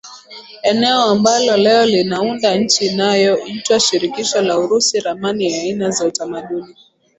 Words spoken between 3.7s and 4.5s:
Shirikisho